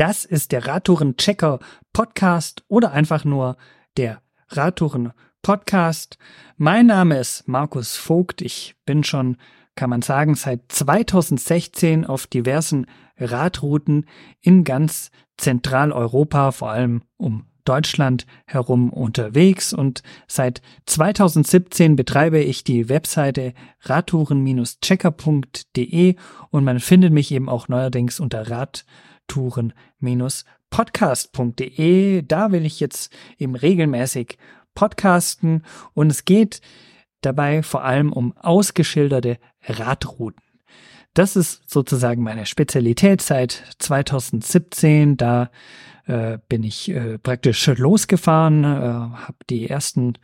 [0.00, 1.58] Das ist der Radtouren-Checker
[1.92, 3.58] Podcast oder einfach nur
[3.98, 6.16] der Radtouren Podcast.
[6.56, 8.40] Mein Name ist Markus Vogt.
[8.40, 9.36] Ich bin schon,
[9.74, 12.86] kann man sagen, seit 2016 auf diversen
[13.18, 14.06] Radrouten
[14.40, 22.88] in ganz Zentraleuropa, vor allem um Deutschland herum unterwegs und seit 2017 betreibe ich die
[22.88, 26.16] Webseite radtouren-checker.de
[26.48, 28.48] und man findet mich eben auch neuerdings unter
[29.30, 32.22] radtouren-podcast.de.
[32.22, 34.36] Da will ich jetzt eben regelmäßig
[34.74, 36.60] podcasten und es geht
[37.20, 40.42] dabei vor allem um ausgeschilderte Radrouten.
[41.14, 45.16] Das ist sozusagen meine Spezialität seit 2017.
[45.16, 45.50] Da
[46.06, 50.14] äh, bin ich äh, praktisch losgefahren, äh, habe die ersten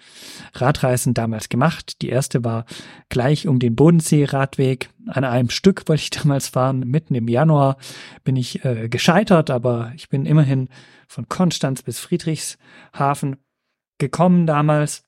[0.55, 2.03] Radreisen damals gemacht.
[2.03, 2.67] Die erste war
[3.09, 4.91] gleich um den Bodensee-Radweg.
[5.07, 6.81] An einem Stück wollte ich damals fahren.
[6.81, 7.77] Mitten im Januar
[8.25, 10.69] bin ich äh, gescheitert, aber ich bin immerhin
[11.09, 13.37] von Konstanz bis Friedrichshafen
[13.99, 15.05] gekommen damals.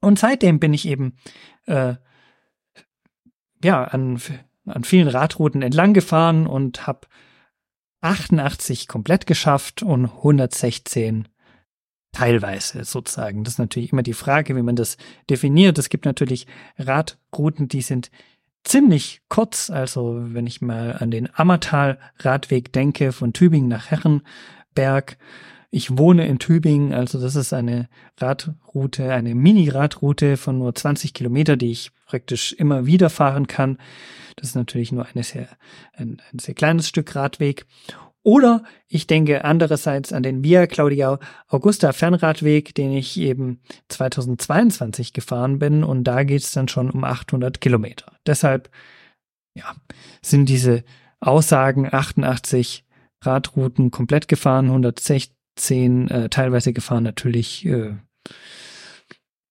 [0.00, 1.16] Und seitdem bin ich eben
[1.66, 1.94] äh,
[3.62, 4.20] ja an
[4.66, 7.06] an vielen Radrouten entlang gefahren und habe
[8.00, 11.28] 88 komplett geschafft und 116
[12.12, 13.44] teilweise sozusagen.
[13.44, 14.96] Das ist natürlich immer die Frage, wie man das
[15.28, 15.78] definiert.
[15.78, 16.46] Es gibt natürlich
[16.78, 18.10] Radrouten, die sind
[18.64, 19.70] ziemlich kurz.
[19.70, 25.18] Also wenn ich mal an den Ammertal-Radweg denke, von Tübingen nach Herrenberg,
[25.70, 31.56] ich wohne in Tübingen, also das ist eine Radroute, eine Mini-Radroute von nur 20 Kilometer,
[31.56, 33.78] die ich praktisch immer wieder fahren kann.
[34.36, 35.48] Das ist natürlich nur eine sehr,
[35.94, 37.66] ein, ein sehr kleines Stück Radweg.
[38.22, 45.60] Oder ich denke andererseits an den Via Claudia Augusta Fernradweg, den ich eben 2022 gefahren
[45.60, 48.16] bin und da geht es dann schon um 800 Kilometer.
[48.26, 48.68] Deshalb
[49.54, 49.76] ja,
[50.22, 50.82] sind diese
[51.20, 52.84] Aussagen 88
[53.22, 57.94] Radrouten komplett gefahren, 160 zehn äh, teilweise gefahren natürlich äh,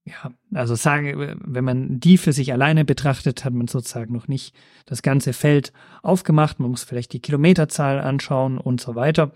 [0.06, 4.56] ja, also sage, wenn man die für sich alleine betrachtet, hat man sozusagen noch nicht
[4.86, 5.74] das ganze Feld
[6.04, 6.60] aufgemacht.
[6.60, 9.32] Man muss vielleicht die Kilometerzahl anschauen und so weiter.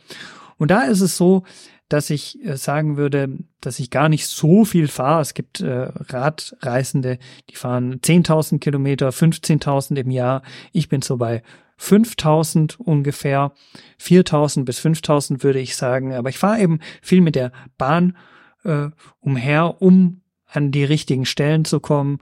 [0.58, 1.44] Und da ist es so,
[1.88, 5.22] dass ich äh, sagen würde, dass ich gar nicht so viel fahre.
[5.22, 7.18] Es gibt äh, Radreisende,
[7.50, 10.44] die fahren 10.000 Kilometer, 15.000 im Jahr.
[10.72, 11.42] Ich bin so bei
[11.80, 13.54] 5000 ungefähr,
[13.98, 16.14] 4000 bis 5000 würde ich sagen.
[16.14, 18.18] Aber ich fahre eben viel mit der Bahn
[18.66, 18.90] äh,
[19.22, 22.20] umher, um an die richtigen Stellen zu kommen,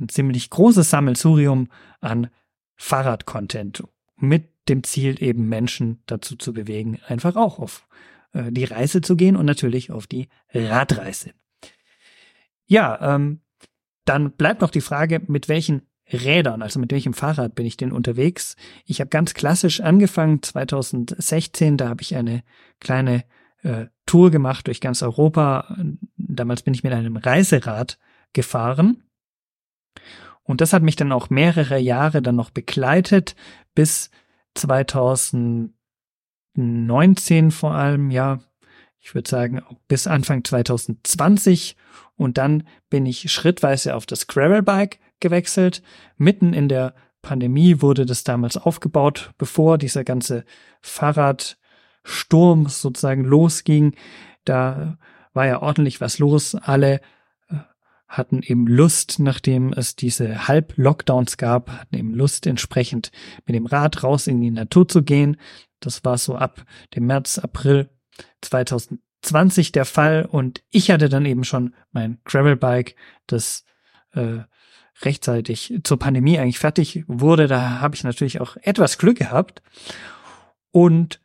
[0.00, 1.68] ein ziemlich großes Sammelsurium
[2.00, 2.30] an
[2.76, 3.84] Fahrradcontent
[4.16, 7.86] mit dem Ziel, eben Menschen dazu zu bewegen, einfach auch auf
[8.32, 11.32] äh, die Reise zu gehen und natürlich auf die Radreise.
[12.66, 13.40] Ja, ähm,
[14.04, 15.82] dann bleibt noch die Frage, mit welchen
[16.12, 18.56] Rädern, also mit welchem Fahrrad bin ich denn unterwegs?
[18.84, 22.42] Ich habe ganz klassisch angefangen 2016, da habe ich eine
[22.80, 23.24] kleine
[23.62, 25.76] äh, Tour gemacht durch ganz Europa.
[26.16, 27.98] Damals bin ich mit einem Reiserad
[28.32, 29.04] gefahren.
[30.42, 33.36] Und das hat mich dann auch mehrere Jahre dann noch begleitet,
[33.74, 34.10] bis
[34.54, 38.40] 2019 vor allem, ja,
[38.98, 41.76] ich würde sagen, bis Anfang 2020
[42.16, 45.82] und dann bin ich schrittweise auf das Gravelbike gewechselt.
[46.16, 50.44] Mitten in der Pandemie wurde das damals aufgebaut, bevor dieser ganze
[50.80, 53.94] Fahrradsturm sozusagen losging.
[54.44, 54.98] Da
[55.32, 56.54] war ja ordentlich was los.
[56.54, 57.00] Alle
[58.12, 63.10] hatten eben Lust, nachdem es diese Halb-Lockdowns gab, hatten eben Lust, entsprechend
[63.46, 65.38] mit dem Rad raus in die Natur zu gehen.
[65.80, 66.64] Das war so ab
[66.94, 67.88] dem März, April
[68.42, 73.64] 2020 der Fall und ich hatte dann eben schon mein Gravelbike, das
[74.12, 74.40] äh,
[75.00, 77.46] rechtzeitig zur Pandemie eigentlich fertig wurde.
[77.46, 79.62] Da habe ich natürlich auch etwas Glück gehabt.
[80.70, 81.20] Und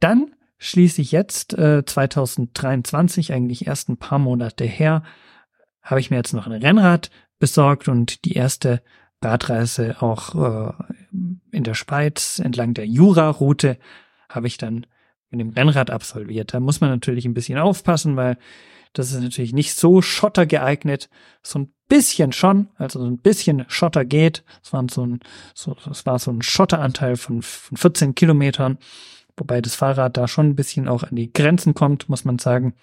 [0.00, 5.04] dann schließe ich jetzt äh, 2023, eigentlich erst ein paar Monate her,
[5.82, 8.82] habe ich mir jetzt noch ein Rennrad besorgt und die erste
[9.22, 10.72] Radreise auch äh,
[11.50, 13.78] in der Schweiz entlang der Jura-Route
[14.28, 14.86] habe ich dann
[15.30, 16.54] mit dem Rennrad absolviert.
[16.54, 18.38] Da muss man natürlich ein bisschen aufpassen, weil
[18.92, 21.08] das ist natürlich nicht so schottergeeignet.
[21.42, 24.44] So ein bisschen schon, also so ein bisschen Schotter geht.
[24.62, 25.20] Es waren so ein,
[25.54, 28.78] so, es war so ein Schotteranteil von, von 14 Kilometern,
[29.36, 32.74] wobei das Fahrrad da schon ein bisschen auch an die Grenzen kommt, muss man sagen.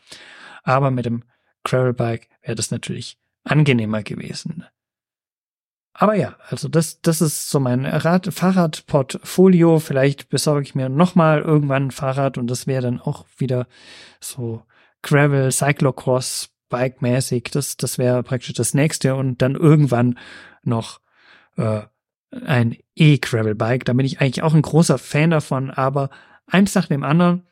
[0.63, 1.23] Aber mit dem
[1.67, 4.65] Gravelbike wäre das natürlich angenehmer gewesen.
[5.93, 9.79] Aber ja, also das, das ist so mein Rad Fahrradportfolio.
[9.79, 13.67] Vielleicht besorge ich mir nochmal irgendwann ein Fahrrad und das wäre dann auch wieder
[14.21, 14.63] so
[15.01, 17.45] Gravel, Cyclocross, Bike-mäßig.
[17.51, 20.19] Das, das wäre praktisch das nächste und dann irgendwann
[20.63, 21.01] noch
[21.57, 21.81] äh,
[22.45, 23.85] ein E-Gravel-Bike.
[23.85, 26.11] Da bin ich eigentlich auch ein großer Fan davon, aber
[26.45, 27.47] eins nach dem anderen.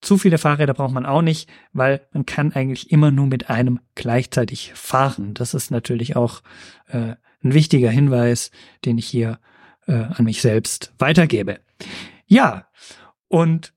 [0.00, 3.80] Zu viele Fahrräder braucht man auch nicht, weil man kann eigentlich immer nur mit einem
[3.94, 5.34] gleichzeitig fahren.
[5.34, 6.42] Das ist natürlich auch
[6.88, 8.50] äh, ein wichtiger Hinweis,
[8.84, 9.38] den ich hier
[9.86, 11.60] äh, an mich selbst weitergebe.
[12.26, 12.66] Ja,
[13.28, 13.72] und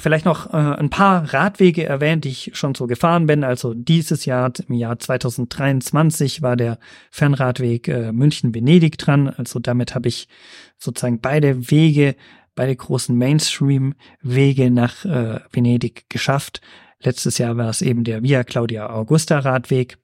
[0.00, 3.42] Vielleicht noch äh, ein paar Radwege erwähnt, die ich schon so gefahren bin.
[3.42, 6.78] Also dieses Jahr, im Jahr 2023, war der
[7.10, 9.28] Fernradweg äh, München-Venedig dran.
[9.28, 10.28] Also damit habe ich
[10.76, 12.14] sozusagen beide Wege,
[12.58, 16.60] beide großen Mainstream-Wege nach äh, Venedig geschafft.
[17.00, 19.98] Letztes Jahr war es eben der Via Claudia Augusta Radweg.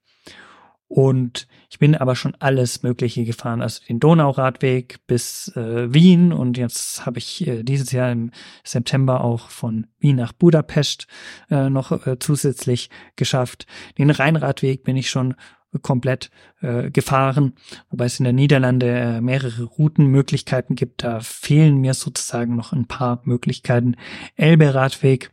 [0.87, 6.57] Und ich bin aber schon alles Mögliche gefahren, also den Donauradweg bis äh, Wien und
[6.57, 8.31] jetzt habe ich äh, dieses Jahr im
[8.63, 11.07] September auch von Wien nach Budapest
[11.49, 13.65] äh, noch äh, zusätzlich geschafft.
[13.97, 15.35] Den Rheinradweg bin ich schon
[15.79, 16.29] komplett
[16.61, 17.53] äh, gefahren,
[17.89, 21.03] wobei es in der Niederlande äh, mehrere Routenmöglichkeiten gibt.
[21.03, 23.95] Da fehlen mir sozusagen noch ein paar Möglichkeiten.
[24.35, 25.31] Elbe-Radweg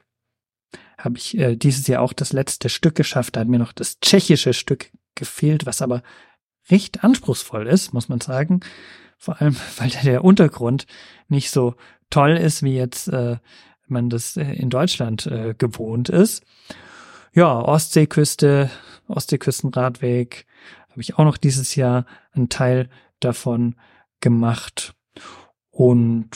[0.98, 3.36] habe ich äh, dieses Jahr auch das letzte Stück geschafft.
[3.36, 6.02] Da hat mir noch das tschechische Stück gefehlt, was aber
[6.70, 8.60] recht anspruchsvoll ist, muss man sagen.
[9.18, 10.86] Vor allem, weil der Untergrund
[11.28, 11.74] nicht so
[12.10, 13.36] toll ist, wie jetzt äh,
[13.88, 16.44] man das äh, in Deutschland äh, gewohnt ist.
[17.34, 18.70] Ja, Ostseeküste,
[19.08, 20.44] Ostseeküstenradweg,
[20.90, 22.90] habe ich auch noch dieses Jahr einen Teil
[23.20, 23.76] davon
[24.20, 24.94] gemacht.
[25.70, 26.28] Und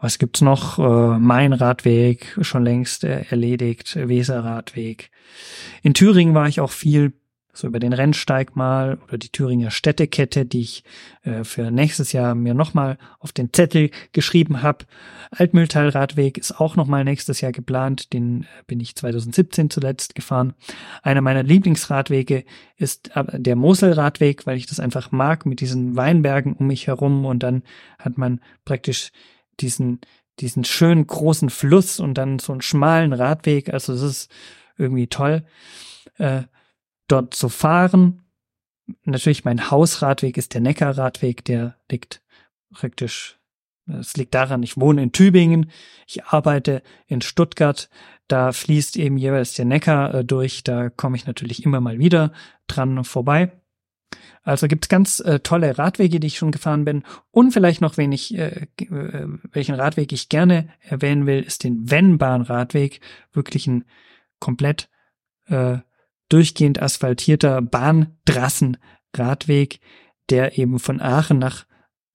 [0.00, 0.78] was gibt's noch?
[0.78, 5.10] Äh, mein Radweg schon längst äh, erledigt, Weserradweg.
[5.82, 7.12] In Thüringen war ich auch viel
[7.58, 10.84] so über den Rennsteig mal oder die Thüringer Städtekette, die ich
[11.22, 14.84] äh, für nächstes Jahr mir nochmal auf den Zettel geschrieben habe.
[15.32, 20.54] Altmühltal-Radweg ist auch nochmal nächstes Jahr geplant, den äh, bin ich 2017 zuletzt gefahren.
[21.02, 22.44] Einer meiner Lieblingsradwege
[22.76, 27.24] ist äh, der Moselradweg, weil ich das einfach mag mit diesen Weinbergen um mich herum
[27.24, 27.64] und dann
[27.98, 29.10] hat man praktisch
[29.58, 30.00] diesen
[30.38, 34.30] diesen schönen großen Fluss und dann so einen schmalen Radweg, also das ist
[34.76, 35.42] irgendwie toll.
[36.18, 36.42] Äh,
[37.08, 38.22] dort zu fahren.
[39.04, 42.22] Natürlich mein Hausradweg ist der Neckarradweg, der liegt
[42.72, 43.38] praktisch,
[43.86, 45.70] es liegt daran, ich wohne in Tübingen,
[46.06, 47.88] ich arbeite in Stuttgart,
[48.28, 52.32] da fließt eben jeweils der Neckar äh, durch, da komme ich natürlich immer mal wieder
[52.66, 53.52] dran vorbei.
[54.42, 57.02] Also gibt's ganz äh, tolle Radwege, die ich schon gefahren bin.
[57.30, 61.90] Und vielleicht noch, wen ich, äh, äh, welchen Radweg ich gerne erwähnen will, ist den
[61.90, 63.00] Wennbahn-Radweg.
[63.32, 63.84] Wirklich ein
[64.38, 64.88] komplett
[65.48, 65.78] äh,
[66.28, 69.80] durchgehend asphaltierter Bahndrassenradweg,
[70.30, 71.64] der eben von Aachen nach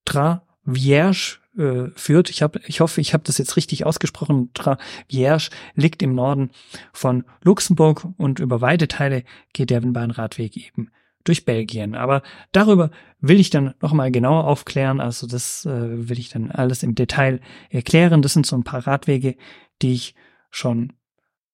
[0.05, 2.29] Travierge äh, führt.
[2.29, 4.51] Ich, hab, ich hoffe, ich habe das jetzt richtig ausgesprochen.
[4.53, 6.51] Travierge liegt im Norden
[6.91, 10.89] von Luxemburg und über weite Teile geht der Bahnradweg eben
[11.23, 11.95] durch Belgien.
[11.95, 14.99] Aber darüber will ich dann nochmal genauer aufklären.
[14.99, 17.39] Also das äh, will ich dann alles im Detail
[17.69, 18.21] erklären.
[18.21, 19.35] Das sind so ein paar Radwege,
[19.81, 20.15] die ich
[20.49, 20.93] schon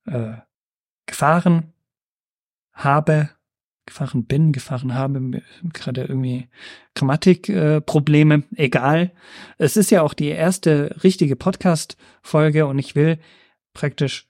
[0.06, 0.34] äh,
[1.06, 1.74] gefahren
[2.84, 3.30] habe,
[3.86, 5.42] gefahren bin, gefahren habe,
[5.74, 6.48] gerade irgendwie
[6.96, 9.12] Grammatikprobleme, äh, egal.
[9.58, 13.20] Es ist ja auch die erste richtige Podcast-Folge und ich will
[13.74, 14.28] praktisch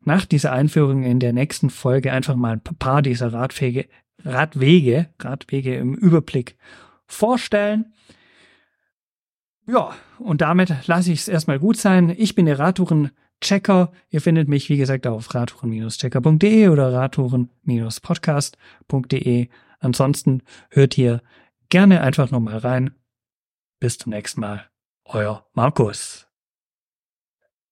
[0.00, 3.86] nach dieser Einführung in der nächsten Folge einfach mal ein paar dieser Radwege,
[4.24, 6.56] Radwege, Radwege im Überblick
[7.06, 7.92] vorstellen.
[9.66, 12.14] Ja, und damit lasse ich es erstmal gut sein.
[12.16, 12.58] Ich bin der
[13.40, 13.92] Radtouren-Checker.
[14.10, 19.48] Ihr findet mich, wie gesagt, auf radtouren-checker.de oder radtouren-podcast.de.
[19.80, 21.22] Ansonsten hört ihr
[21.68, 22.94] gerne einfach nochmal rein.
[23.80, 24.64] Bis zum nächsten Mal.
[25.04, 26.29] Euer Markus.